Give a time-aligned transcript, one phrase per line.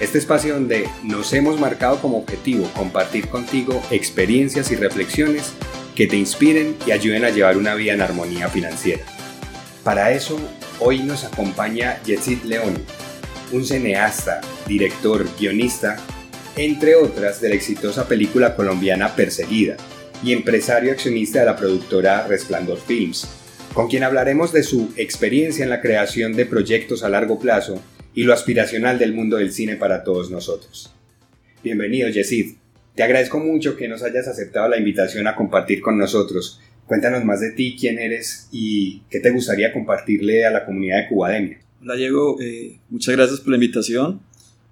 [0.00, 5.52] este espacio donde nos hemos marcado como objetivo compartir contigo experiencias y reflexiones
[5.96, 9.02] que te inspiren y ayuden a llevar una vida en armonía financiera.
[9.82, 10.38] Para eso,
[10.78, 12.74] hoy nos acompaña Yetzit León,
[13.52, 15.96] un cineasta, director, guionista,
[16.56, 19.76] entre otras de la exitosa película colombiana Perseguida,
[20.22, 23.28] y empresario accionista de la productora Resplandor Films,
[23.74, 27.80] con quien hablaremos de su experiencia en la creación de proyectos a largo plazo
[28.14, 30.92] y lo aspiracional del mundo del cine para todos nosotros.
[31.62, 32.54] Bienvenido, Yesid.
[32.94, 36.60] Te agradezco mucho que nos hayas aceptado la invitación a compartir con nosotros.
[36.86, 41.08] Cuéntanos más de ti, quién eres y qué te gustaría compartirle a la comunidad de
[41.08, 41.60] Cubademia.
[41.80, 44.20] Hola Diego, eh, muchas gracias por la invitación.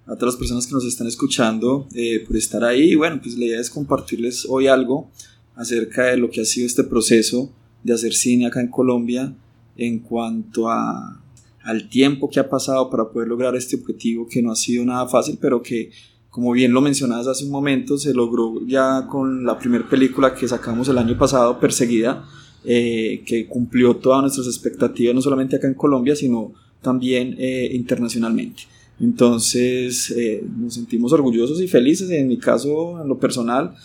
[0.05, 2.95] A todas las personas que nos están escuchando eh, por estar ahí.
[2.95, 5.11] Bueno, pues la idea es compartirles hoy algo
[5.55, 9.33] acerca de lo que ha sido este proceso de hacer cine acá en Colombia
[9.77, 11.21] en cuanto a
[11.67, 15.05] al tiempo que ha pasado para poder lograr este objetivo que no ha sido nada
[15.07, 15.91] fácil, pero que,
[16.29, 20.47] como bien lo mencionabas hace un momento, se logró ya con la primera película que
[20.47, 22.25] sacamos el año pasado, Perseguida,
[22.63, 28.63] eh, que cumplió todas nuestras expectativas, no solamente acá en Colombia, sino también eh, internacionalmente.
[29.01, 33.75] Entonces eh, nos sentimos orgullosos y felices, en mi caso, en lo personal,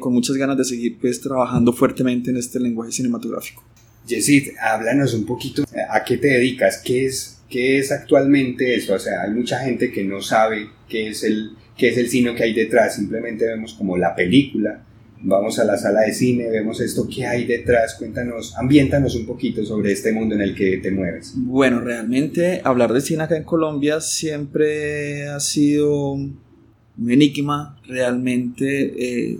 [0.00, 3.62] con muchas ganas de seguir pues, trabajando fuertemente en este lenguaje cinematográfico.
[4.08, 8.94] Yesid, háblanos un poquito a qué te dedicas, qué es, qué es actualmente esto.
[8.94, 12.34] O sea, hay mucha gente que no sabe qué es el, qué es el cine
[12.34, 14.82] que hay detrás, simplemente vemos como la película,
[15.20, 19.64] vamos a la sala de cine, vemos esto, qué hay detrás, cuéntanos, ambiéntanos un poquito
[19.64, 21.34] sobre este mundo en el que te mueves.
[21.36, 26.40] Bueno, realmente hablar de cine acá en Colombia siempre ha sido un
[27.06, 29.38] enigma, realmente eh,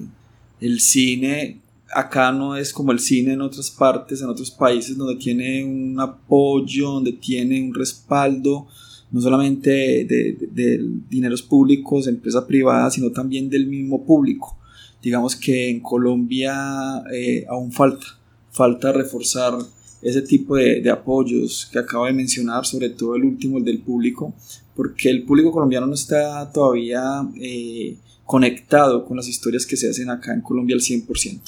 [0.61, 1.61] el cine
[1.93, 5.99] acá no es como el cine en otras partes, en otros países, donde tiene un
[6.01, 8.67] apoyo, donde tiene un respaldo,
[9.11, 14.57] no solamente de, dineros públicos, de empresa privada, sino también del mismo público.
[15.03, 18.07] Digamos que en Colombia eh, aún falta,
[18.51, 19.55] falta reforzar
[20.03, 24.35] ese tipo de, apoyos que acabo de mencionar, sobre todo el último, el del público,
[24.77, 30.11] porque el público colombiano no está todavía eh, conectado con las historias que se hacen
[30.11, 31.41] acá en Colombia al 100%.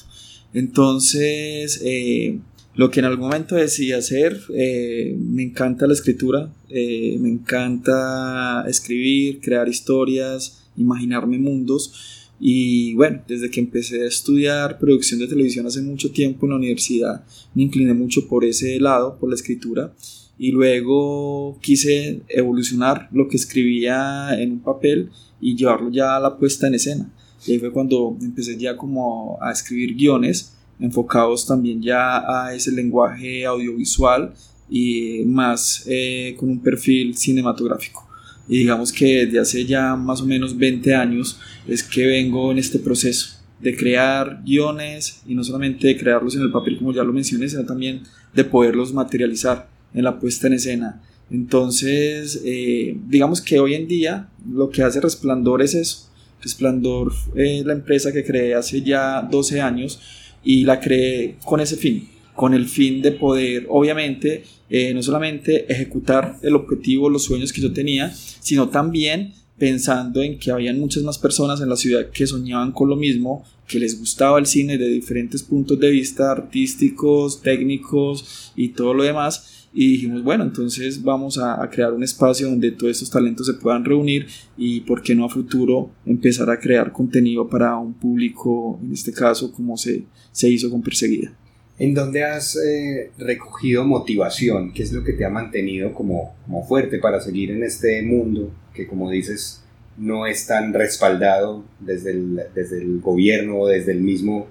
[0.52, 2.38] Entonces, eh,
[2.74, 8.64] lo que en algún momento decidí hacer, eh, me encanta la escritura, eh, me encanta
[8.68, 12.28] escribir, crear historias, imaginarme mundos.
[12.40, 16.56] Y bueno, desde que empecé a estudiar producción de televisión hace mucho tiempo en la
[16.56, 17.24] universidad,
[17.54, 19.92] me incliné mucho por ese lado, por la escritura.
[20.38, 26.38] Y luego quise evolucionar lo que escribía en un papel y llevarlo ya a la
[26.38, 27.12] puesta en escena.
[27.46, 32.72] Y ahí fue cuando empecé ya como a escribir guiones enfocados también ya a ese
[32.72, 34.32] lenguaje audiovisual
[34.68, 38.06] y más eh, con un perfil cinematográfico.
[38.48, 42.58] Y digamos que desde hace ya más o menos 20 años es que vengo en
[42.58, 47.04] este proceso de crear guiones y no solamente de crearlos en el papel como ya
[47.04, 48.02] lo mencioné, sino también
[48.34, 51.02] de poderlos materializar en la puesta en escena.
[51.30, 56.09] Entonces, eh, digamos que hoy en día lo que hace Resplandor es eso,
[56.42, 60.00] Resplandor es la empresa que creé hace ya 12 años
[60.42, 65.70] y la creé con ese fin, con el fin de poder, obviamente, eh, no solamente
[65.70, 71.02] ejecutar el objetivo, los sueños que yo tenía, sino también pensando en que habían muchas
[71.02, 74.78] más personas en la ciudad que soñaban con lo mismo, que les gustaba el cine
[74.78, 81.02] de diferentes puntos de vista artísticos, técnicos y todo lo demás y dijimos, bueno, entonces
[81.02, 84.26] vamos a, crear un espacio donde todos estos talentos se puedan reunir
[84.56, 89.12] y, ¿por qué no a futuro empezar a crear contenido para un público, en este
[89.12, 91.32] caso, como se, se hizo con Perseguida?
[91.78, 94.72] ¿En dónde has eh, recogido motivación?
[94.72, 98.52] ¿Qué es lo que te ha mantenido como, como fuerte para seguir en este mundo
[98.74, 99.62] que, como dices,
[99.96, 104.48] no es tan respaldado desde el, desde el gobierno o desde el mismo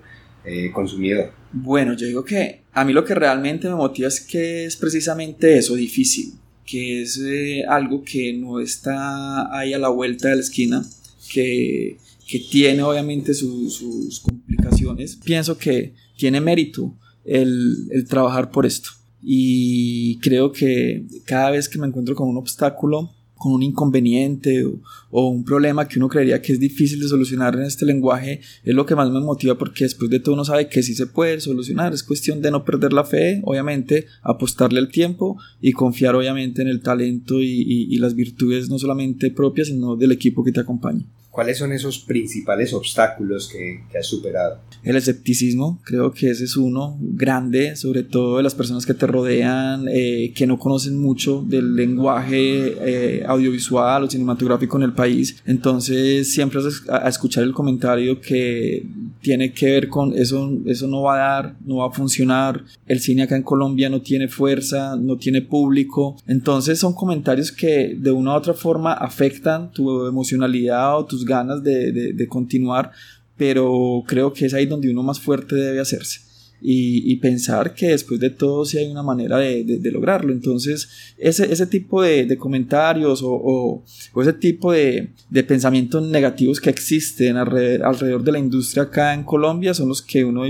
[0.49, 1.31] eh, consumidor?
[1.51, 5.57] Bueno, yo digo que a mí lo que realmente me motiva es que es precisamente
[5.57, 6.33] eso, difícil,
[6.65, 10.85] que es eh, algo que no está ahí a la vuelta de la esquina,
[11.31, 11.97] que,
[12.27, 15.17] que tiene obviamente sus complicaciones.
[15.23, 16.95] Pienso que tiene mérito
[17.25, 18.89] el, el trabajar por esto
[19.21, 25.29] y creo que cada vez que me encuentro con un obstáculo, con un inconveniente o,
[25.29, 28.85] un problema que uno creería que es difícil de solucionar en este lenguaje, es lo
[28.85, 31.93] que más me motiva porque después de todo uno sabe que sí se puede solucionar,
[31.93, 36.67] es cuestión de no perder la fe, obviamente, apostarle el tiempo y confiar obviamente en
[36.67, 41.05] el talento y, y las virtudes no solamente propias, sino del equipo que te acompaña.
[41.29, 44.61] ¿Cuáles son esos principales obstáculos que, has superado?
[44.83, 49.05] El escepticismo, creo que ese es uno grande, sobre todo de las personas que te
[49.05, 55.41] rodean, eh, que no conocen mucho del lenguaje eh, audiovisual o cinematográfico en el país.
[55.45, 58.87] Entonces siempre a, escuchar el comentario que
[59.21, 62.99] tiene que ver con eso, eso no va a dar, no va a funcionar, el
[62.99, 66.17] cine acá en Colombia no tiene fuerza, no tiene público.
[66.27, 71.63] Entonces son comentarios que de una u otra forma afectan tu emocionalidad o tus ganas
[71.63, 72.91] de, continuar,
[73.37, 76.28] pero creo que es ahí donde uno más fuerte debe hacerse.
[76.61, 80.33] Y, pensar que después de todo sí hay una manera de, lograrlo.
[80.33, 83.83] Entonces, ese, ese tipo de, comentarios o,
[84.21, 85.09] ese tipo de,
[85.47, 90.43] pensamientos negativos que existen alrededor, de la industria acá en Colombia son los que uno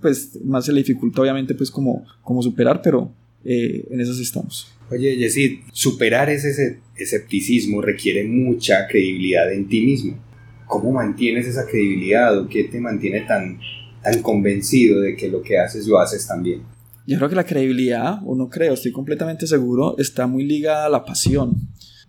[0.00, 3.12] pues, más se le dificulta obviamente pues como, como superar, pero
[3.44, 4.72] eh, en esos estamos.
[4.90, 10.18] Oye, Yesid, superar ese escepticismo requiere mucha credibilidad en ti mismo.
[10.66, 13.60] ¿Cómo mantienes esa credibilidad o qué te mantiene tan,
[14.02, 16.62] tan convencido de que lo que haces lo haces también?
[17.06, 20.90] Yo creo que la credibilidad, o no creo, estoy completamente seguro, está muy ligada a
[20.90, 21.56] la pasión.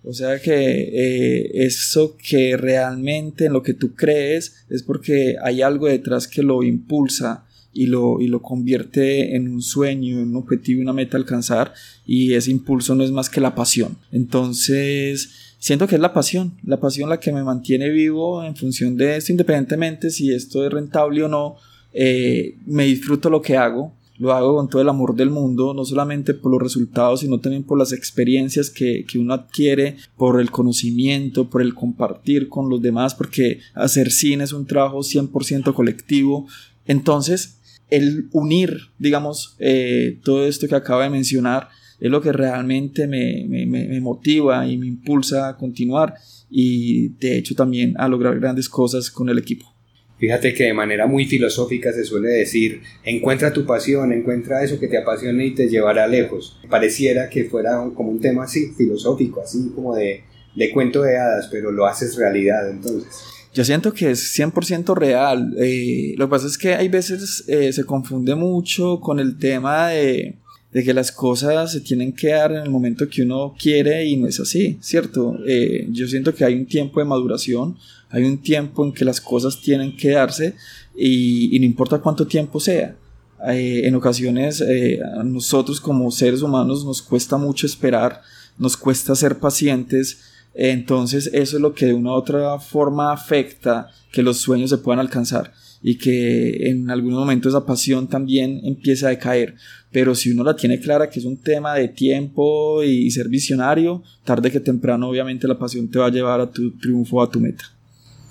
[0.04, 5.62] O sea que eh, eso que realmente en lo que tú crees es porque hay
[5.62, 10.36] algo detrás que lo impulsa y lo, y lo convierte en un sueño, en un
[10.38, 11.74] objetivo, una meta a alcanzar
[12.06, 13.98] y ese impulso no es más que la pasión.
[14.12, 18.98] Entonces, siento que es la pasión, la pasión la que me mantiene vivo en función
[18.98, 21.58] de esto, independientemente si esto es rentable o no,
[21.94, 25.84] eh, me disfruto lo que hago, lo hago con todo el amor del mundo, no
[25.84, 30.52] solamente por los resultados, sino también por las experiencias que, que, uno adquiere, por el
[30.52, 36.48] conocimiento, por el compartir con los demás, porque hacer cine es un trabajo 100% colectivo.
[36.86, 37.58] Entonces,
[37.92, 41.68] el unir, digamos, eh, todo esto que acabo de mencionar
[42.00, 46.16] es lo que realmente me, motiva y me impulsa a continuar
[46.50, 49.71] y de hecho también a lograr grandes cosas con el equipo.
[50.22, 54.88] Fíjate que de manera muy filosófica se suele decir, encuentra tu pasión, encuentra eso que
[54.88, 56.60] te apasiona y te llevará lejos.
[56.70, 60.22] Pareciera que fuera como un tema así, filosófico, así como de,
[60.56, 63.24] de cuento de hadas, pero lo haces realidad entonces.
[63.52, 65.56] Yo siento que es 100% real.
[65.58, 69.88] Eh, lo que pasa es que hay veces eh, se confunde mucho con el tema
[69.88, 70.36] de,
[70.72, 74.18] de, que las cosas se tienen que dar en el momento que uno quiere y
[74.18, 75.38] no es así, ¿cierto?
[75.46, 77.78] Eh, yo siento que hay un tiempo de maduración,
[78.10, 80.56] hay un tiempo en que las cosas tienen que darse
[80.96, 82.96] y, no importa cuánto tiempo sea.
[83.44, 88.22] en ocasiones a nosotros como seres humanos nos cuesta mucho esperar,
[88.58, 90.20] nos cuesta ser pacientes,
[90.54, 94.78] entonces eso es lo que de una u otra forma afecta que los sueños se
[94.78, 99.56] puedan alcanzar y que en algunos momentos esa pasión también empieza a decaer.
[99.92, 104.04] Pero si uno la tiene clara que es un tema de tiempo y ser visionario,
[104.24, 107.40] tarde que temprano obviamente la pasión te va a llevar a tu triunfo, a tu
[107.40, 107.66] meta.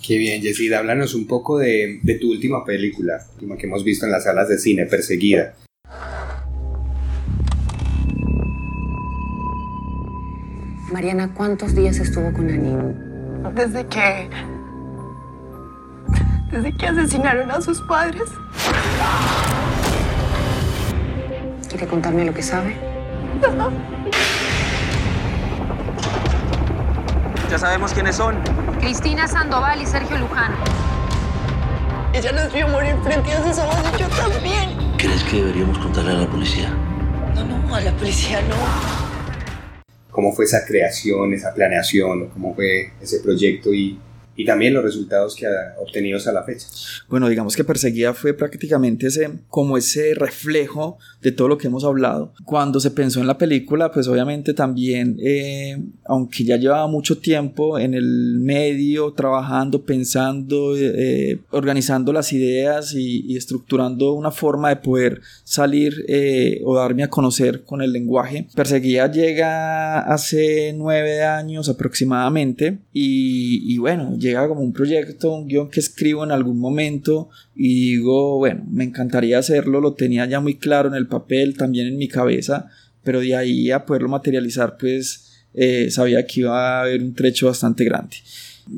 [0.06, 4.06] Qué bien, Jessida, háblanos un poco de, de tu última película, última que hemos visto
[4.06, 5.54] en las salas de cine, Perseguida.
[10.90, 12.74] Mariana, ¿cuántos días estuvo con Ani?
[13.54, 14.59] Desde que...
[16.50, 18.30] Desde que asesinaron a sus padres.
[21.68, 22.76] ¿Quiere contarme lo que sabe?
[27.50, 28.36] Ya sabemos quiénes son.
[28.80, 30.52] Cristina Sandoval y Sergio Luján.
[32.12, 34.96] Ella nos vio morir frente a sus ojos y yo también.
[34.98, 36.70] ¿Crees que deberíamos contarle a la policía?
[37.34, 39.10] No, no, a la policía no
[40.10, 43.98] cómo fue esa creación, esa planeación, cómo fue ese proyecto y,
[44.40, 46.66] y también los resultados que ha obtenido a la fecha.
[47.10, 51.84] Bueno, digamos que Perseguida fue prácticamente ese, como ese reflejo de todo lo que hemos
[51.84, 52.32] hablado.
[52.46, 57.78] Cuando se pensó en la película, pues obviamente también, eh, aunque ya llevaba mucho tiempo
[57.78, 65.20] en el medio, trabajando, pensando, eh, organizando las ideas y, estructurando una forma de poder
[65.44, 72.78] salir eh, o darme a conocer con el lenguaje, Perseguida llega hace nueve años aproximadamente
[72.92, 77.96] y, y bueno, llega como un proyecto, un guion que escribo en algún momento y
[77.96, 81.96] digo, bueno, me encantaría hacerlo, lo tenía ya muy claro en el papel, también en
[81.96, 82.68] mi cabeza,
[83.02, 87.46] pero de ahí a poderlo materializar, pues eh, sabía que iba a haber un trecho
[87.46, 88.16] bastante grande.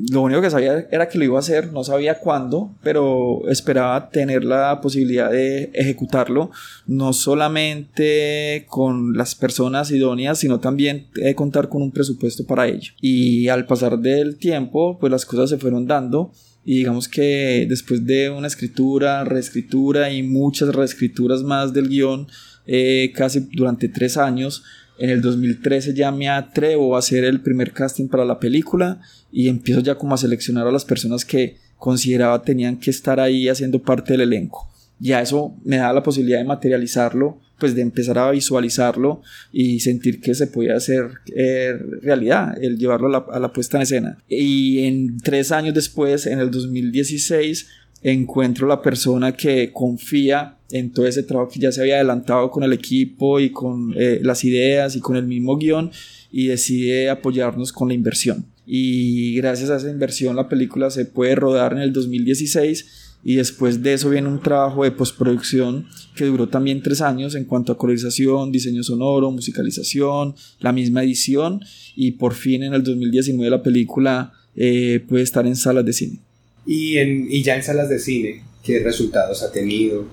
[0.09, 4.09] Lo único que sabía era que lo iba a hacer, no sabía cuándo, pero esperaba
[4.09, 6.49] tener la posibilidad de ejecutarlo,
[6.87, 12.93] no solamente con las personas idóneas, sino también de contar con un presupuesto para ello.
[13.01, 16.31] Y al pasar del tiempo, pues las cosas se fueron dando
[16.65, 22.27] y digamos que después de una escritura, reescritura y muchas reescrituras más del guion,
[22.65, 24.63] eh, casi durante tres años,
[24.97, 29.01] en el 2013 ya me atrevo a hacer el primer casting para la película
[29.33, 33.49] y empiezo ya como a seleccionar a las personas que consideraba tenían que estar ahí
[33.49, 34.69] haciendo parte del elenco.
[34.99, 39.21] Ya eso me da la posibilidad de materializarlo, pues de empezar a visualizarlo
[39.51, 43.77] y sentir que se podía hacer eh, realidad, el llevarlo a la, a la puesta
[43.77, 44.17] en escena.
[44.29, 47.67] Y en tres años después, en el 2016,
[48.03, 52.63] encuentro la persona que confía en todo ese trabajo que ya se había adelantado con
[52.63, 55.91] el equipo y con eh, las ideas y con el mismo guion
[56.31, 58.52] y decide apoyarnos con la inversión.
[58.65, 63.81] Y gracias a esa inversión la película se puede rodar en el 2016 y después
[63.81, 67.77] de eso viene un trabajo de postproducción que duró también tres años en cuanto a
[67.77, 71.61] colorización, diseño sonoro, musicalización, la misma edición
[71.95, 76.19] y por fin en el 2019 la película eh, puede estar en salas de cine.
[76.65, 80.05] Y, en, y ya en salas de cine, ¿qué resultados ha tenido?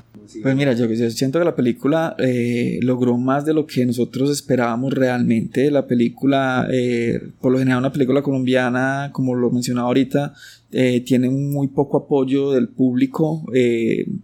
[0.43, 4.93] Pues mira, yo, siento que la película eh, logró más de lo que nosotros esperábamos
[4.93, 5.71] realmente.
[5.71, 10.35] La película, eh, por lo general una película colombiana, como lo mencionaba ahorita,
[10.73, 13.45] eh, tiene muy poco apoyo del público.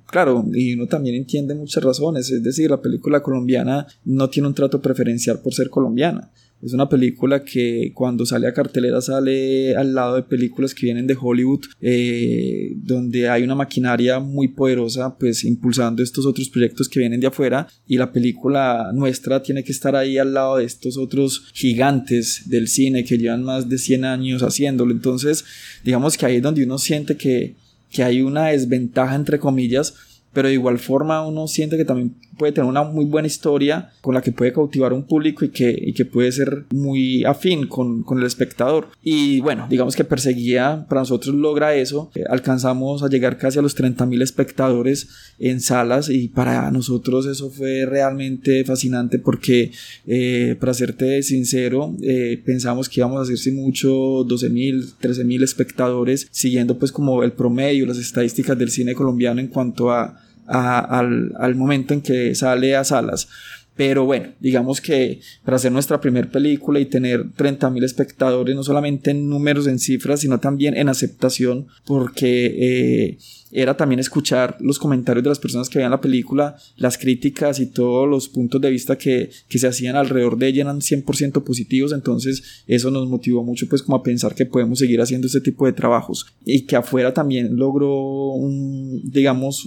[0.06, 2.30] claro, y uno también entiende muchas razones.
[2.30, 6.30] Es decir, la película colombiana no tiene un trato preferencial por ser colombiana.
[6.62, 11.06] Es una película que cuando sale a cartelera sale al lado de películas que vienen
[11.06, 16.98] de Hollywood, eh, donde hay una maquinaria muy poderosa, pues impulsando estos otros proyectos que
[16.98, 17.68] vienen de afuera.
[17.86, 22.68] Y la película nuestra tiene que estar ahí al lado de estos otros gigantes del
[22.68, 24.92] cine que llevan más de 100 años haciéndolo.
[24.92, 25.44] Entonces,
[25.84, 27.54] digamos que ahí es donde uno siente que,
[27.90, 29.94] que hay una desventaja, entre comillas,
[30.32, 34.14] pero de igual forma uno siente que también puede tener una muy buena historia con
[34.14, 38.02] la que puede cautivar un público y que, y que puede ser muy afín con,
[38.02, 38.88] con, el espectador.
[39.02, 42.10] Y bueno, digamos que Perseguía para nosotros logra eso.
[42.14, 47.50] Eh, alcanzamos a llegar casi a los 30.000 espectadores en salas y para nosotros eso
[47.50, 49.72] fue realmente fascinante porque,
[50.06, 53.90] eh, para serte sincero, eh, pensamos que íbamos a hacer sin mucho
[54.24, 59.90] 12.000, 13.000 espectadores, siguiendo pues como el promedio, las estadísticas del cine colombiano en cuanto
[59.90, 63.28] a al, al, momento en que sale a salas.
[63.76, 69.10] Pero bueno, digamos que para hacer nuestra primera película y tener 30.000 espectadores, no solamente
[69.10, 73.18] en números, en cifras, sino también en aceptación, porque eh,
[73.56, 77.66] era también escuchar los comentarios de las personas que veían la película, las críticas y
[77.66, 81.92] todos los puntos de vista que, que se hacían alrededor de ella eran 100% positivos,
[81.92, 85.64] entonces eso nos motivó mucho pues como a pensar que podemos seguir haciendo este tipo
[85.64, 89.66] de trabajos y que afuera también logró un, digamos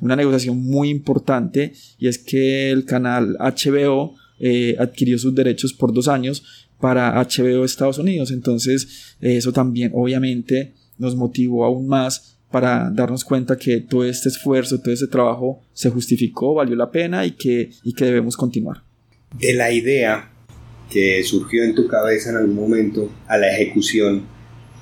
[0.00, 5.92] una negociación muy importante y es que el canal HBO eh, adquirió sus derechos por
[5.92, 6.42] dos años
[6.80, 8.30] para HBO Estados Unidos.
[8.30, 14.80] Entonces eso también obviamente nos motivó aún más para darnos cuenta que todo este esfuerzo,
[14.80, 18.82] todo este trabajo se justificó, valió la pena y que, y que debemos continuar.
[19.38, 20.32] De la idea
[20.90, 24.24] que surgió en tu cabeza en algún momento a la ejecución,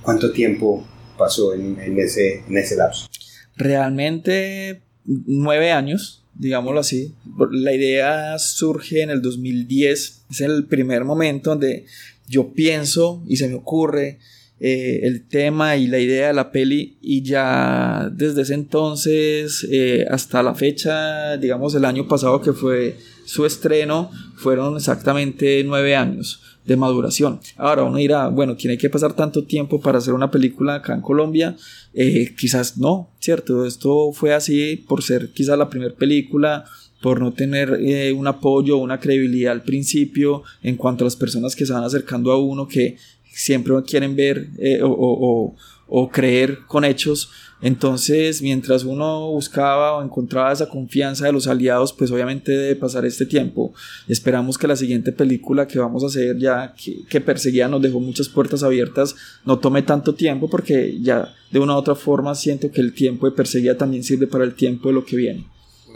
[0.02, 0.86] ¿cuánto tiempo
[1.18, 3.08] pasó en, ese, en ese lapso?
[3.56, 7.16] Realmente nueve años, digámoslo así.
[7.50, 11.86] La idea surge en el 2010, es el primer momento donde
[12.28, 14.20] yo pienso y se me ocurre
[14.60, 20.06] eh, el tema y la idea de la peli y ya desde ese entonces eh,
[20.08, 26.40] hasta la fecha, digamos el año pasado que fue su estreno, fueron exactamente nueve años
[26.64, 27.40] de maduración.
[27.56, 31.02] Ahora uno dirá, bueno, tiene que pasar tanto tiempo para hacer una película acá en
[31.02, 31.56] Colombia.
[31.92, 33.66] Eh, quizás no, ¿cierto?
[33.66, 36.64] Esto fue así por ser quizás la primera película,
[37.02, 37.78] por no tener
[38.16, 42.32] un apoyo, una credibilidad al principio en cuanto a las personas que se van acercando
[42.32, 42.96] a uno, que
[43.34, 45.54] siempre quieren ver eh, o,
[45.86, 47.30] o creer con hechos.
[47.62, 53.06] Entonces, mientras uno buscaba o encontraba esa confianza de los aliados, pues obviamente debe pasar
[53.06, 53.72] este tiempo.
[54.06, 58.00] Esperamos que la siguiente película que vamos a hacer ya, que, que perseguía, nos dejó
[58.00, 59.14] muchas puertas abiertas,
[59.46, 63.30] no tome tanto tiempo porque ya de una u otra forma siento que el tiempo
[63.30, 65.46] de perseguía también sirve para el tiempo de lo que viene.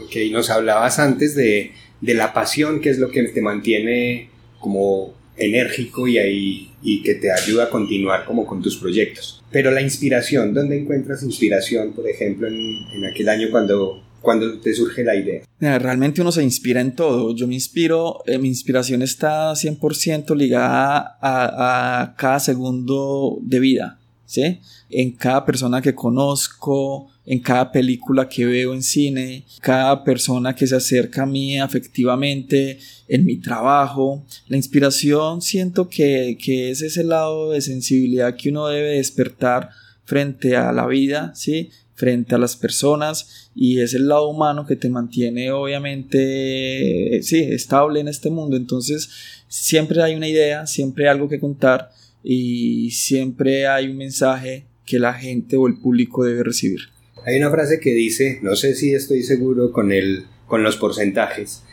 [0.01, 4.29] Ok, nos hablabas antes de, de la pasión, que es lo que te mantiene
[4.59, 9.43] como enérgico y ahí y que te ayuda a continuar como con tus proyectos.
[9.51, 15.03] Pero la inspiración, ¿dónde encuentras inspiración, por ejemplo, en, aquel año cuando, cuando te surge
[15.03, 15.43] la idea?
[15.59, 17.35] Realmente uno se inspira en todo.
[17.35, 24.59] Yo me inspiro, eh, mi inspiración está 100% ligada a cada segundo de vida, ¿sí?
[24.91, 30.67] En cada persona que conozco, en cada película que veo en cine, cada persona que
[30.67, 34.23] se acerca a mí afectivamente, en mi trabajo.
[34.47, 39.69] La inspiración siento que, que es ese lado de sensibilidad que uno debe despertar
[40.05, 41.71] frente a la vida, ¿sí?
[41.95, 47.99] frente a las personas y es el lado humano que te mantiene obviamente sí, estable
[47.99, 48.55] en este mundo.
[48.55, 49.09] Entonces
[49.47, 51.91] siempre hay una idea, siempre hay algo que contar
[52.23, 56.79] y siempre hay un mensaje que la gente o el público debe recibir.
[57.25, 61.63] Hay una frase que dice, no sé si estoy seguro con, el, con los porcentajes,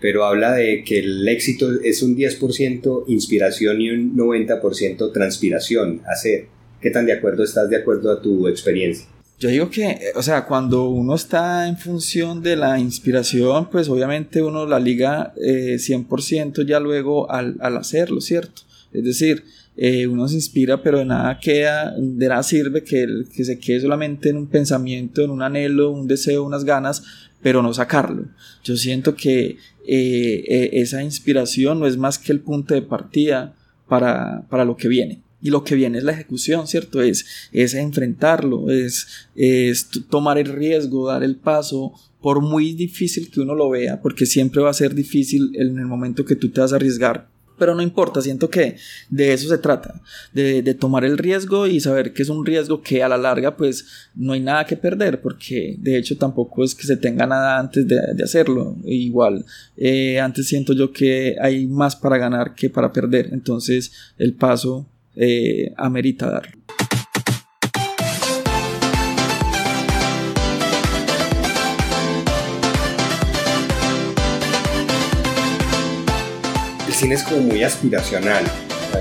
[0.00, 6.48] pero habla de que el éxito es un 10% inspiración y un 90% transpiración, hacer.
[6.80, 9.06] ¿Qué tan de acuerdo estás de acuerdo a tu experiencia?
[9.38, 14.42] Yo digo que, o sea, cuando uno está en función de la inspiración, pues obviamente
[14.42, 18.62] uno la liga eh, 100% ya luego al, al hacerlo, ¿cierto?
[18.96, 19.44] Es decir,
[19.76, 23.80] eh, uno se inspira, pero de nada queda, de nada sirve que, que se quede
[23.80, 27.02] solamente en un pensamiento, en un anhelo, un deseo, unas ganas,
[27.42, 28.24] pero no sacarlo.
[28.64, 33.54] Yo siento que eh, eh, esa inspiración no es más que el punto de partida
[33.86, 35.22] para, para lo que viene.
[35.42, 37.02] Y lo que viene es la ejecución, ¿cierto?
[37.02, 43.40] Es, es enfrentarlo, es, es tomar el riesgo, dar el paso, por muy difícil que
[43.40, 46.62] uno lo vea, porque siempre va a ser difícil en el momento que tú te
[46.62, 48.76] vas a arriesgar pero no importa, siento que
[49.08, 50.00] de eso se trata,
[50.32, 53.56] de, de, tomar el riesgo y saber que es un riesgo que a la larga
[53.56, 57.58] pues no hay nada que perder, porque de hecho tampoco es que se tenga nada
[57.58, 59.44] antes de, de hacerlo, igual
[59.76, 64.86] eh, antes siento yo que hay más para ganar que para perder, entonces el paso
[65.16, 66.56] eh, amerita darlo.
[76.96, 78.42] Cine es como muy aspiracional.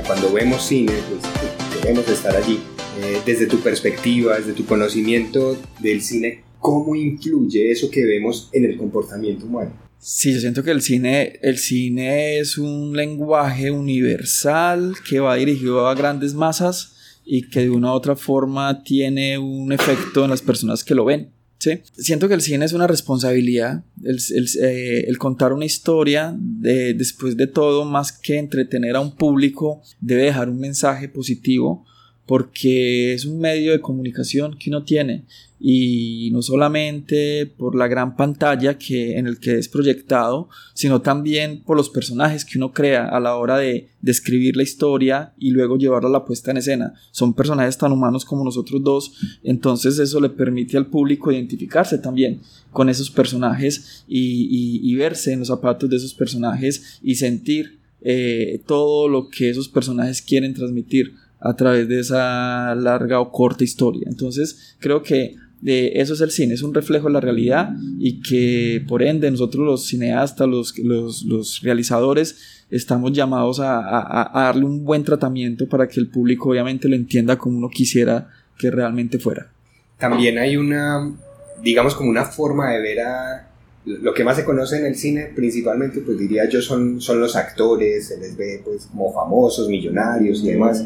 [0.05, 2.59] Cuando vemos cine, pues queremos estar allí.
[3.01, 8.65] Eh, desde tu perspectiva, desde tu conocimiento del cine, ¿cómo influye eso que vemos en
[8.65, 9.71] el comportamiento humano?
[9.97, 15.87] Sí, yo siento que el cine, el cine es un lenguaje universal que va dirigido
[15.87, 20.41] a grandes masas y que de una u otra forma tiene un efecto en las
[20.41, 21.31] personas que lo ven.
[21.57, 21.81] ¿Sí?
[21.97, 24.19] Siento que el cine es una responsabilidad, el,
[24.61, 29.81] eh, el contar una historia, de, después de todo, más que entretener a un público,
[29.99, 31.85] debe dejar un mensaje positivo
[32.25, 35.25] porque es un medio de comunicación que uno tiene
[35.59, 41.61] y no solamente por la gran pantalla que en el que es proyectado, sino también
[41.63, 45.77] por los personajes que uno crea a la hora de describir la historia y luego
[45.77, 46.93] llevarla a la puesta en escena.
[47.11, 52.41] Son personajes tan humanos como nosotros dos, entonces eso le permite al público identificarse también
[52.71, 59.07] con esos personajes y, verse en los zapatos de esos personajes y sentir eh, todo
[59.09, 64.07] lo que esos personajes quieren transmitir a través de esa larga o corta historia.
[64.09, 68.21] Entonces creo que de eso es el cine, es un reflejo de la realidad y
[68.21, 74.45] que por ende nosotros los cineastas, los, los, los realizadores, estamos llamados a, a, a,
[74.45, 78.27] darle un buen tratamiento para que el público obviamente lo entienda como uno quisiera
[78.57, 79.51] que realmente fuera.
[79.99, 81.15] También hay una,
[81.61, 83.49] digamos como una forma de ver a,
[83.85, 87.35] lo que más se conoce en el cine principalmente, pues diría yo, son, son los
[87.35, 90.83] actores, se les ve pues como famosos, millonarios y demás.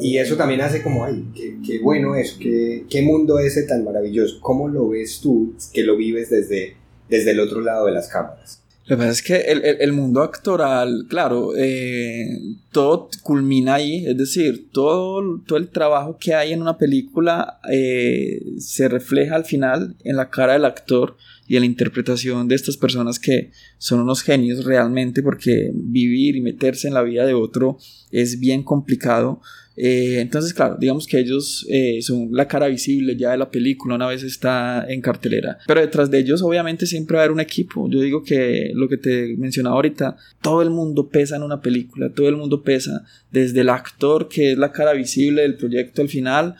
[0.00, 3.84] Y eso también hace como, ay, qué, qué bueno eso, qué, qué mundo ese tan
[3.84, 4.38] maravilloso.
[4.40, 6.76] ¿Cómo lo ves tú que lo vives desde,
[7.08, 8.60] desde el otro lado de las cámaras?
[8.86, 12.26] Lo que pasa es que el, el, el mundo actoral, claro, eh,
[12.70, 18.42] todo culmina ahí, es decir, todo, todo el trabajo que hay en una película eh,
[18.58, 22.76] se refleja al final en la cara del actor y en la interpretación de estas
[22.76, 27.78] personas que son unos genios realmente porque vivir y meterse en la vida de otro
[28.10, 29.40] es bien complicado.
[29.76, 33.96] Eh, entonces, claro, digamos que ellos eh, son la cara visible ya de la película
[33.96, 35.58] una vez está en cartelera.
[35.66, 37.88] Pero detrás de ellos, obviamente, siempre va a haber un equipo.
[37.90, 42.12] Yo digo que lo que te mencionaba ahorita, todo el mundo pesa en una película,
[42.12, 46.08] todo el mundo pesa, desde el actor que es la cara visible del proyecto al
[46.08, 46.54] final,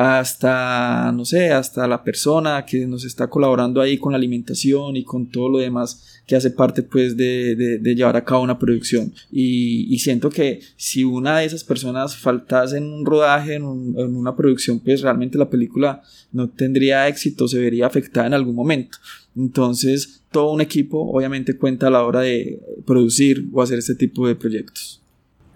[0.00, 5.02] hasta, no sé, hasta la persona que nos está colaborando ahí con la alimentación y
[5.02, 9.12] con todo lo demás que hace parte pues de, de, llevar a cabo una producción.
[9.32, 14.14] Y, y, siento que si una de esas personas faltase en un rodaje, en, en
[14.14, 18.98] una producción, pues realmente la película no tendría éxito, se vería afectada en algún momento.
[19.36, 24.28] Entonces, todo un equipo obviamente cuenta a la hora de producir o hacer este tipo
[24.28, 25.02] de proyectos.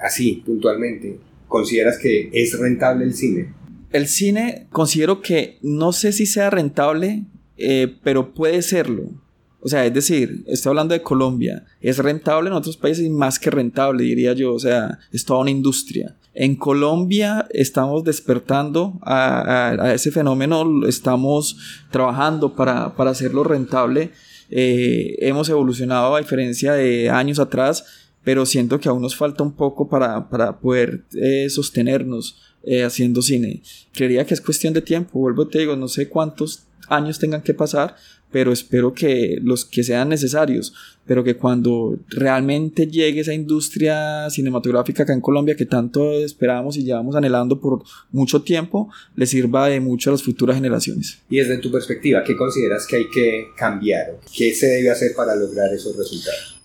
[0.01, 3.62] Así, puntualmente, ¿consideras que es rentable el cine?
[3.93, 7.25] El cine considero que no sé si sea rentable,
[7.59, 9.11] eh, pero puede serlo.
[9.61, 11.65] O sea, es decir, estoy hablando de Colombia.
[11.81, 14.55] Es rentable en otros países y más que rentable, diría yo.
[14.55, 16.17] O sea, es toda una industria.
[16.35, 21.57] En Colombia estamos despertando a, ese fenómeno, estamos
[21.91, 24.11] trabajando para, hacerlo rentable.
[24.51, 27.85] Eh, hemos evolucionado a diferencia de años atrás,
[28.25, 30.29] pero siento que aún nos falta un poco para,
[30.59, 33.63] poder eh, sostenernos eh, haciendo cine.
[33.93, 37.55] Creería que es cuestión de tiempo, vuelvo te digo, no sé cuántos años tengan que
[37.55, 37.97] pasar,
[38.31, 40.73] pero espero que los que sean necesarios,
[41.07, 46.85] pero que cuando realmente llegue esa industria cinematográfica acá en Colombia que tanto esperamos y
[46.85, 51.19] llevamos anhelando por mucho tiempo, le sirva de mucho a las futuras generaciones.
[51.29, 54.19] Y desde tu perspectiva, ¿qué consideras que hay que cambiar?
[54.35, 56.62] ¿Qué se debe hacer para lograr esos resultados?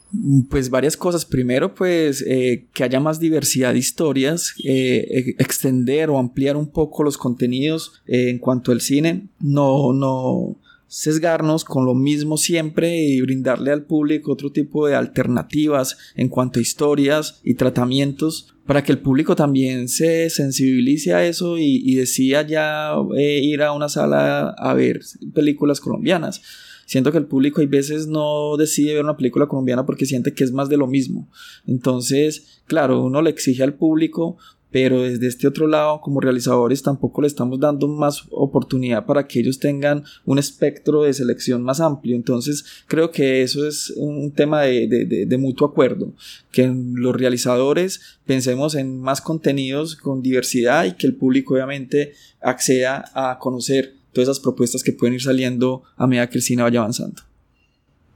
[0.50, 1.26] Pues varias cosas.
[1.26, 6.68] Primero, pues eh, que haya más diversidad de historias, eh, e-, extender o ampliar un
[6.68, 9.28] poco los contenidos eh, en cuanto al cine.
[9.40, 10.56] No, no,
[10.88, 16.60] sesgarnos con lo mismo siempre y brindarle al público otro tipo de alternativas en cuanto
[16.60, 22.42] a historias y tratamientos para que el público también se sensibilice a eso y, decida
[22.46, 25.00] ya ir a una sala a ver
[25.34, 26.42] películas colombianas.
[26.88, 30.46] Siento que el público hay veces no decide ver una película colombiana porque siente que
[30.46, 31.30] es más de lo mismo.
[31.68, 34.38] Entonces, claro, uno le exige al público
[34.72, 39.40] pero desde este otro lado como realizadores tampoco le estamos dando más oportunidad para que
[39.40, 44.64] ellos tengan un espectro de selección más amplio entonces creo que eso es un tema
[44.64, 46.14] de, mutuo acuerdo
[46.52, 53.06] que los realizadores pensemos en más contenidos con diversidad y que el público obviamente acceda
[53.14, 56.80] a conocer todas esas propuestas que pueden ir saliendo a medida que el cine vaya
[56.80, 57.22] avanzando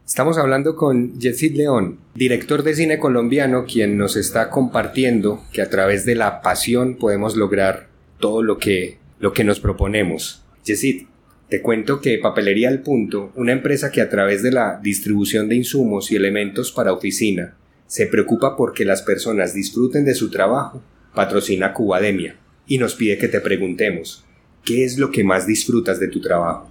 [0.04, 5.70] Estamos hablando con Yesid León, director de cine colombiano, quien nos está compartiendo que a
[5.70, 7.88] través de la pasión podemos lograr
[8.20, 10.44] todo lo que, lo que nos proponemos.
[10.66, 11.04] Yesid,
[11.48, 15.56] te cuento que Papelería al Punto, una empresa que a través de la distribución de
[15.56, 17.56] insumos y elementos para oficina
[17.88, 20.82] se preocupa porque las personas disfruten de su trabajo,
[21.16, 22.36] patrocina Cubademia
[22.68, 24.26] y nos pide que te preguntemos,
[24.64, 26.70] ¿qué es lo que más disfrutas de tu trabajo?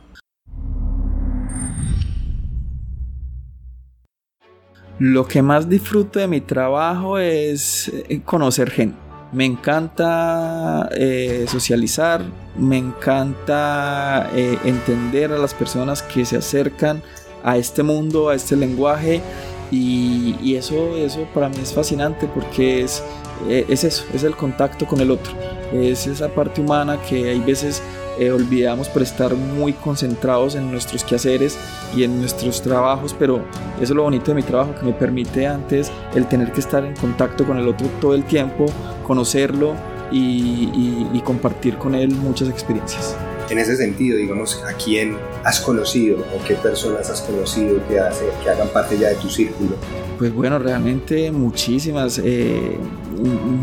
[4.99, 8.99] Lo que más disfruto de mi trabajo es eh, conocer gente.
[9.33, 12.21] Me encanta eh, socializar,
[12.59, 17.03] me encanta eh, entender a las personas que se acercan
[17.45, 19.23] a este mundo, a este lenguaje
[19.71, 23.03] y, eso, eso para mí es fascinante porque es,
[23.49, 25.33] es eso, es el contacto con el otro,
[25.73, 27.83] es esa parte humana que hay veces
[28.19, 31.57] eh, olvidamos por estar muy concentrados en nuestros quehaceres
[31.97, 33.37] y en nuestros trabajos, pero
[33.77, 36.85] eso es lo bonito de mi trabajo, que me permite antes el tener que estar
[36.85, 38.67] en contacto con el otro todo el tiempo,
[39.07, 39.75] conocerlo
[40.13, 43.17] y compartir con él muchas experiencias
[43.51, 48.25] en ese sentido, digamos, a quién has conocido o qué personas has conocido que, hace,
[48.43, 49.77] que hagan parte ya de tu círculo?
[50.19, 52.79] Pues bueno, realmente muchísimas, eh,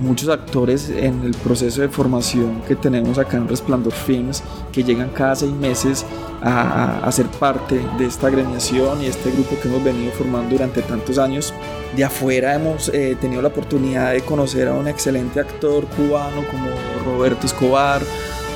[0.02, 5.10] muchos actores en el proceso de formación que tenemos acá en Resplandor Films, que llegan
[5.10, 6.06] cada seis meses
[6.42, 10.82] a, a, ser parte de esta agremiación y este grupo que hemos venido formando durante
[10.82, 11.54] tantos años.
[11.96, 16.70] De afuera hemos eh, tenido la oportunidad de conocer a un excelente actor cubano como
[17.06, 18.02] Roberto Escobar,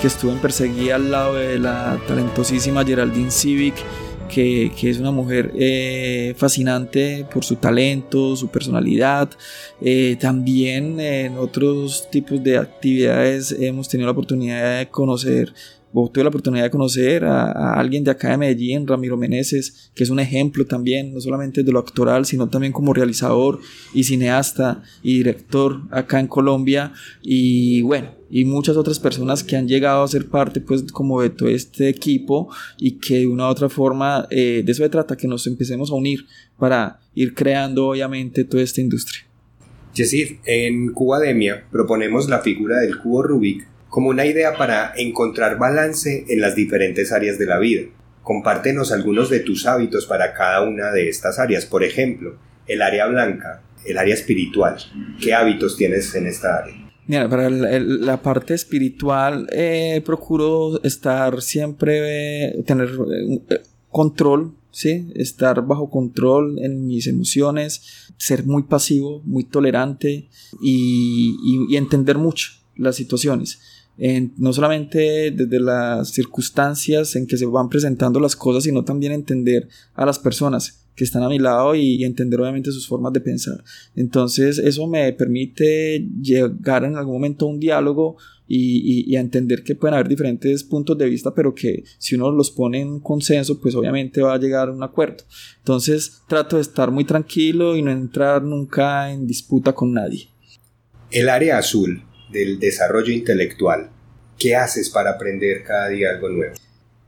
[0.01, 3.75] que estuvo en Perseguida al lado de la talentosísima Geraldine Civic,
[4.27, 9.29] que, que, es una mujer eh, fascinante por su talento, su personalidad.
[9.79, 15.53] Eh, también en otros tipos de actividades hemos tenido la oportunidad de conocer
[15.93, 20.09] tuve la oportunidad de conocer a, alguien de acá de Medellín, Ramiro Meneses, que es
[20.09, 23.59] un ejemplo también, no solamente de lo actoral, sino también como realizador
[23.93, 26.93] y cineasta y director acá en Colombia.
[27.21, 31.29] Y bueno, y muchas otras personas que han llegado a ser parte pues como de
[31.29, 35.17] todo este equipo y que de una u otra forma eh, de eso se trata,
[35.17, 36.25] que nos empecemos a unir
[36.57, 39.25] para ir creando obviamente toda esta industria.
[39.93, 46.23] Yesid, en Cubademia proponemos la figura del cubo Rubik como una idea para encontrar balance
[46.29, 47.89] en las diferentes áreas de la vida.
[48.23, 51.65] Compártenos algunos de tus hábitos para cada una de estas áreas.
[51.65, 54.77] Por ejemplo, el área blanca, el área espiritual.
[55.21, 56.73] ¿Qué hábitos tienes en esta área?
[57.05, 62.91] Mira, para la parte espiritual eh, procuro estar siempre, eh, tener
[63.49, 65.11] eh, control, ¿sí?
[65.15, 70.29] Estar bajo control en mis emociones, ser muy pasivo, muy tolerante
[70.61, 73.59] y, y entender mucho las situaciones
[74.37, 79.67] no solamente desde las circunstancias en que se van presentando las cosas, sino también entender
[79.93, 83.63] a las personas que están a mi lado y, entender obviamente sus formas de pensar.
[83.95, 89.63] Entonces eso me permite llegar en algún momento a un diálogo y, y, a entender
[89.63, 93.61] que pueden haber diferentes puntos de vista, pero que si uno los pone en consenso,
[93.61, 95.23] pues obviamente va a llegar a un acuerdo.
[95.59, 100.27] Entonces trato de estar muy tranquilo y no entrar nunca en disputa con nadie.
[101.11, 103.89] El área azul del desarrollo intelectual.
[104.37, 106.55] ¿Qué haces para aprender cada día algo nuevo?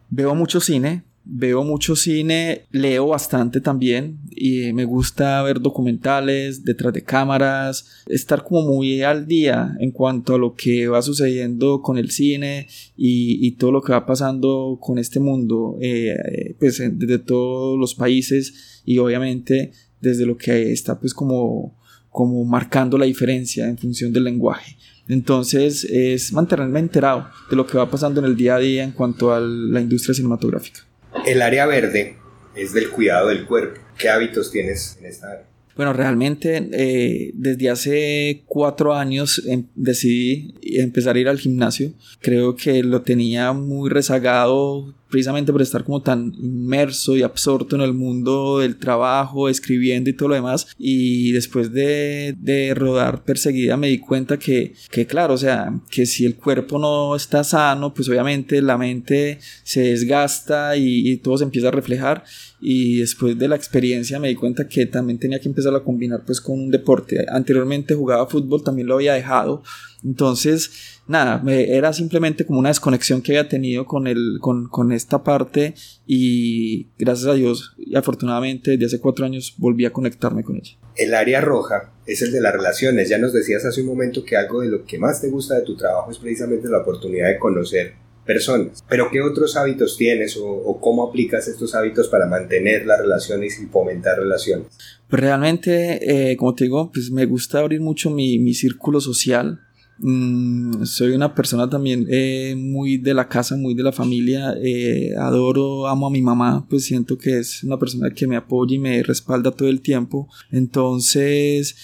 [0.10, 6.94] Veo mucho cine, veo mucho cine, leo bastante también y me gusta ver documentales detrás
[6.94, 11.98] de cámaras, estar como muy al día en cuanto a lo que va sucediendo con
[11.98, 17.80] el cine y, todo lo que va pasando con este mundo, eh, pues desde todos
[17.80, 23.78] los países y obviamente desde lo que está pues como, como marcando la diferencia en
[23.78, 24.76] función del lenguaje.
[25.08, 28.92] Entonces es mantenerme enterado de lo que va pasando en el día a día en
[28.92, 30.82] cuanto a la industria cinematográfica.
[31.26, 32.18] El área verde
[32.56, 33.82] es del cuidado del cuerpo.
[33.98, 35.46] ¿Qué hábitos tienes en esta área?
[35.76, 41.94] Bueno, realmente eh, desde hace cuatro años em, decidí empezar a ir al gimnasio.
[42.22, 47.84] Creo que lo tenía muy rezagado precisamente por estar como tan inmerso y absorto en
[47.84, 50.66] el mundo del trabajo, escribiendo y todo lo demás.
[50.80, 56.08] Y después de, de rodar perseguida me di cuenta que, que, claro, o sea, que
[56.08, 61.38] si el cuerpo no está sano, pues obviamente la mente se desgasta y, y todo
[61.38, 62.24] se empieza a reflejar
[62.60, 66.24] y después de la experiencia me di cuenta que también tenía que empezar a combinar
[66.26, 67.26] pues con un deporte.
[67.30, 69.64] Anteriormente jugaba fútbol, también lo había dejado.
[70.04, 75.24] Entonces, nada, era simplemente como una desconexión que había tenido con, el, con, con esta
[75.24, 80.58] parte y gracias a Dios y afortunadamente desde hace cuatro años volví a conectarme con
[80.58, 80.78] ella.
[80.96, 83.10] El área roja es el de las relaciones.
[83.10, 85.62] Ya nos decías hace un momento que algo de lo que más te gusta de
[85.62, 87.94] tu trabajo es precisamente la oportunidad de conocer
[88.26, 88.84] personas.
[88.88, 93.66] Pero ¿qué otros hábitos tienes o, cómo aplicas estos hábitos para mantener las relaciones y
[93.66, 94.68] fomentar relaciones?
[95.10, 99.60] Pues realmente, eh, como te digo, pues me gusta abrir mucho mi, mi círculo social.
[100.00, 104.56] Mm, soy una persona también eh, muy de la casa, muy de la familia.
[104.62, 108.76] Eh, adoro, amo a mi mamá, pues siento que es una persona que me apoya
[108.76, 110.28] y me respalda todo el tiempo.
[110.52, 111.76] Entonces,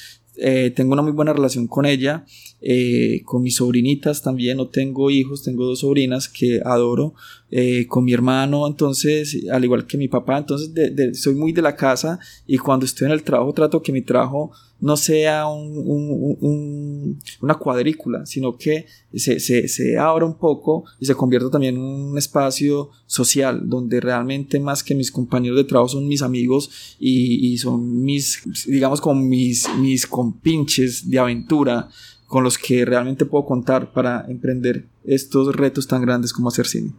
[0.76, 2.26] tengo una muy buena relación con ella.
[2.62, 7.13] Eh, con mis sobrinitas también, no tengo hijos, tengo dos sobrinas que adoro,
[7.52, 10.69] eh, con mi hermano, entonces, al igual que mi papá, entonces
[11.17, 14.52] soy muy de la casa y cuando estoy en el trabajo trato que mi trabajo
[14.82, 21.76] no sea una cuadrícula, sino que se, se, abra un poco y se convierta también
[21.76, 26.95] en un espacio social, donde realmente más que mis compañeros de trabajo son mis amigos
[27.00, 31.89] y, y son mis, digamos, como mis, mis compinches de aventura
[32.30, 36.92] con los que realmente puedo contar para emprender estos retos tan grandes como hacer cine.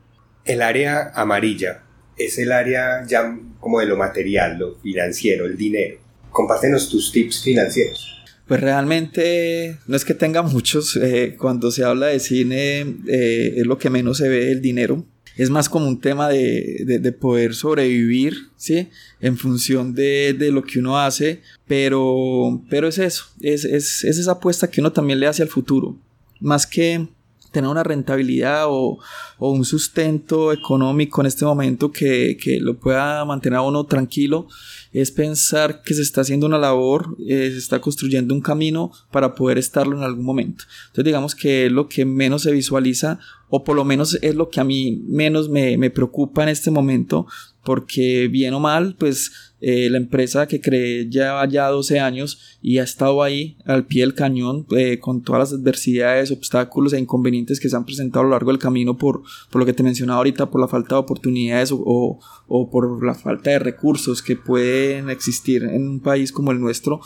[0.45, 1.85] El área amarilla
[2.16, 5.99] es el área ya como de lo material, lo financiero, el dinero.
[6.33, 8.25] Compártenos tus tips financieros.
[8.49, 13.66] Pues realmente no es que tenga muchos, eh, cuando se habla de cine eh, es
[13.66, 17.55] lo que menos se ve el dinero, es más como un tema de, de, poder
[17.55, 18.88] sobrevivir, ¿sí?
[19.21, 24.19] En función de, de, lo que uno hace, pero, pero es eso, es, es, es
[24.19, 25.97] esa apuesta que uno también le hace al futuro,
[26.40, 27.09] más que
[27.51, 28.99] tener una rentabilidad o,
[29.38, 34.47] o, un sustento económico en este momento que, que, lo pueda mantener a uno tranquilo,
[34.93, 39.35] es pensar que se está haciendo una labor, eh, se está construyendo un camino para
[39.35, 40.64] poder estarlo en algún momento.
[40.87, 43.19] Entonces digamos que es lo que menos se visualiza
[43.51, 46.71] o por lo menos es lo que a mí menos me, me preocupa en este
[46.71, 47.27] momento
[47.63, 52.79] porque bien o mal, pues eh, la empresa que creé ya ya 12 años y
[52.79, 57.61] ha estado ahí al pie del cañón eh, con todas las adversidades, obstáculos e inconvenientes
[57.61, 60.19] que se han presentado a lo largo del camino por, por lo que te mencionaba
[60.19, 65.11] ahorita, por la falta de oportunidades o, o, por la falta de recursos que pueden
[65.11, 67.01] existir en un país como el nuestro,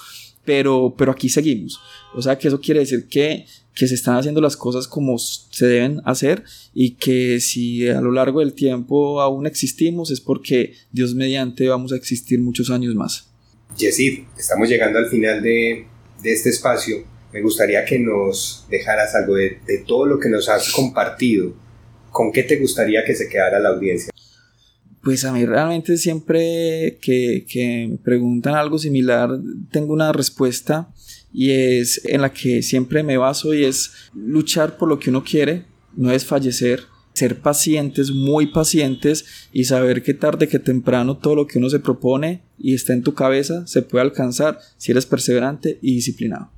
[0.45, 1.81] pero, pero aquí seguimos.
[2.15, 5.67] O sea que eso quiere decir que que se están haciendo las cosas como se
[5.67, 11.15] deben hacer y que si a lo largo del tiempo aún existimos es porque Dios
[11.15, 13.29] mediante vamos a existir muchos años más.
[13.77, 15.87] Yesid, estamos llegando al final de,
[16.23, 17.03] de, este espacio.
[17.33, 21.53] Me gustaría que nos dejaras algo de, de todo lo que nos has compartido.
[22.11, 24.13] ¿Con qué te gustaría que se quedara la audiencia?
[25.03, 29.31] Pues a mí realmente siempre que, que me preguntan algo similar
[29.71, 30.95] tengo una respuesta
[31.35, 35.25] y es en la que siempre me baso y es luchar por lo que uno
[35.25, 35.64] quiere,
[35.97, 41.47] no es fallecer, ser pacientes, muy pacientes y saber que tarde que temprano todo lo
[41.49, 45.79] que uno se propone y está en tu cabeza se puede alcanzar si eres perseverante
[45.83, 46.53] y disciplinado.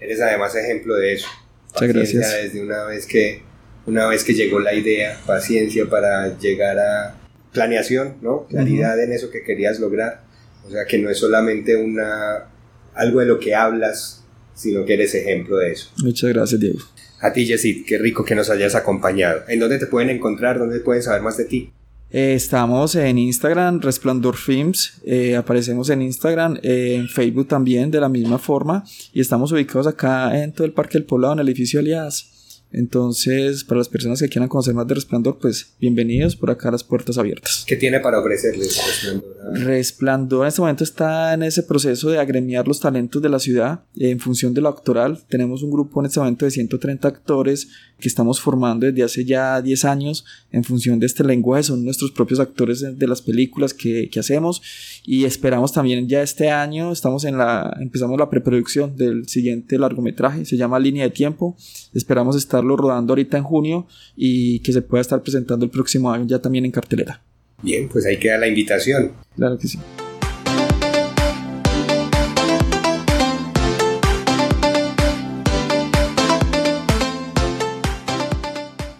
[0.00, 1.28] Eres además ejemplo de eso.
[1.74, 2.42] Muchas gracias.
[2.42, 3.42] Desde una vez que
[3.84, 7.16] una vez que llegó la idea, paciencia para llegar a
[7.52, 8.46] planeación, ¿no?
[8.46, 10.22] Claridad en eso que querías lograr.
[10.66, 12.48] O sea, que no es solamente una
[12.94, 14.21] algo de lo que hablas,
[14.62, 15.90] sino que eres ejemplo de eso.
[16.02, 16.78] Muchas gracias, Diego.
[17.20, 19.42] A ti, Yesid, qué rico que nos hayas acompañado.
[19.48, 20.58] ¿En dónde te pueden encontrar?
[20.58, 21.72] ¿Dónde pueden saber más de ti?
[22.10, 28.00] Eh, estamos en Instagram, Resplandor Films, eh, aparecemos en Instagram, eh, en Facebook también de
[28.00, 31.48] la misma forma y estamos ubicados acá en todo el Parque del Poblado, en el
[31.48, 32.31] edificio Aliadas.
[32.72, 36.82] Entonces, para las personas que quieran conocer más de Resplandor, pues bienvenidos por acá las
[36.82, 37.64] puertas abiertas.
[37.66, 39.32] ¿Qué tiene para ofrecerles Resplandor?
[39.52, 43.84] Resplandor en este momento está en ese proceso de agremiar los talentos de la ciudad
[43.96, 45.20] en función de lo actoral.
[45.28, 47.68] Tenemos un grupo en este momento de 130 actores
[48.00, 51.64] que estamos formando desde hace ya 10 años en función de este lenguaje.
[51.64, 54.62] Son nuestros propios actores de las películas que, que hacemos
[55.04, 60.44] y esperamos también ya este año, estamos en la, empezamos la preproducción del siguiente largometraje,
[60.44, 61.56] se llama Línea de Tiempo.
[61.92, 63.86] Esperamos estarlo rodando ahorita en junio
[64.16, 67.20] y que se pueda estar presentando el próximo año ya también en cartelera.
[67.62, 69.12] Bien, pues ahí queda la invitación.
[69.36, 69.78] Claro que sí.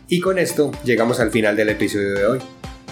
[0.09, 2.39] Y con esto llegamos al final del episodio de hoy.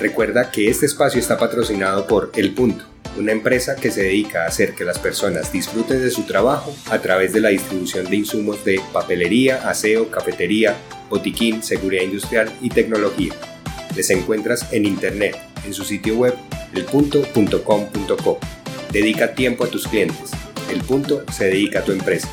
[0.00, 4.48] Recuerda que este espacio está patrocinado por El Punto, una empresa que se dedica a
[4.48, 8.64] hacer que las personas disfruten de su trabajo a través de la distribución de insumos
[8.64, 10.76] de papelería, aseo, cafetería,
[11.08, 13.34] botiquín, seguridad industrial y tecnología.
[13.96, 16.34] Les encuentras en internet, en su sitio web,
[16.74, 18.38] elpunto.com.co.
[18.92, 20.30] Dedica tiempo a tus clientes.
[20.70, 22.28] El Punto se dedica a tu empresa.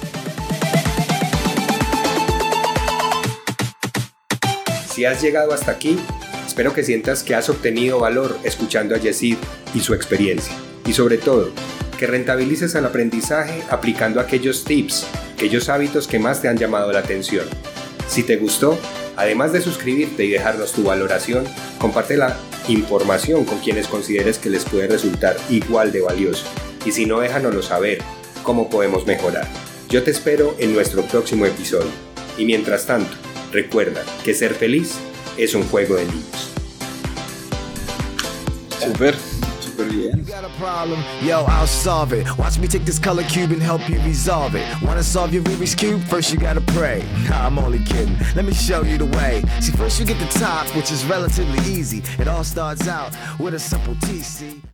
[4.89, 5.97] Si has llegado hasta aquí,
[6.57, 9.37] espero que sientas que has obtenido valor escuchando a Yesid
[9.75, 10.55] y su experiencia.
[10.87, 11.51] Y sobre todo,
[11.99, 16.97] que rentabilices el aprendizaje aplicando aquellos tips, aquellos hábitos que más te han llamado la
[16.97, 17.45] atención.
[18.07, 18.75] Si te gustó,
[19.17, 21.45] además de suscribirte y dejarnos tu valoración,
[21.77, 22.35] comparte la
[22.67, 26.47] información con quienes consideres que les puede resultar igual de valioso.
[26.87, 27.99] Y si no, déjanoslo saber
[28.41, 29.47] cómo podemos mejorar.
[29.89, 31.91] Yo te espero en nuestro próximo episodio.
[32.35, 33.15] Y mientras tanto,
[33.51, 34.95] recuerda que ser feliz
[35.37, 36.53] es un juego de niños.
[38.79, 39.15] Super,
[39.59, 40.23] super bien.
[40.23, 42.25] got a problem, yo, I'll solve it.
[42.37, 44.65] Watch me take this color cube and help you resolve it.
[44.81, 46.01] Wanna solve your Rubik's Cube?
[46.03, 47.03] First you gotta pray.
[47.29, 48.17] Nah, I'm only kidding.
[48.35, 49.43] Let me show you the way.
[49.59, 52.01] See, first you get the top, which is relatively easy.
[52.19, 54.61] It all starts out with a simple TC.